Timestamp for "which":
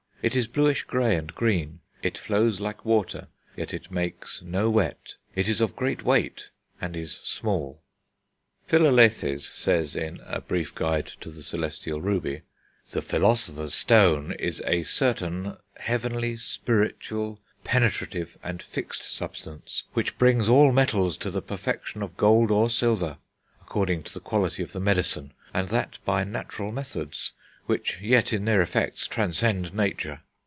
19.93-20.19, 27.67-27.99